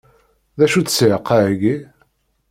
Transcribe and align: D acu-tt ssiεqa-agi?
D 0.57 0.59
acu-tt 0.65 0.91
ssiεqa-agi? 0.93 1.75